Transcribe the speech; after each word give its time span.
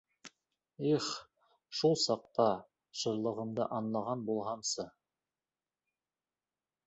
Их, 0.91 1.09
шул 1.79 1.93
саҡта 2.03 2.47
шырлығымды 3.01 3.67
аңлаған 3.79 4.23
булһамсы. 4.29 4.87